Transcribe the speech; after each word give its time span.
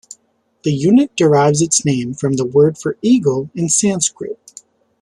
The 0.63 0.71
unit 0.73 1.15
derives 1.15 1.61
its 1.61 1.85
name 1.85 2.15
from 2.15 2.33
the 2.33 2.43
word 2.47 2.75
for 2.75 2.97
eagle 3.03 3.51
in 3.53 3.69
Sanskrit. 3.69 4.63